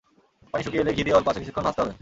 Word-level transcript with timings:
পানি 0.51 0.61
শুকিয়ে 0.65 0.83
এলে 0.83 0.95
ঘি 0.97 1.03
দিয়ে 1.05 1.15
অল্প 1.17 1.27
আঁচে 1.29 1.39
কিছুক্ষণ 1.41 1.63
ভাজতে 1.67 1.81
হবে। 1.81 1.89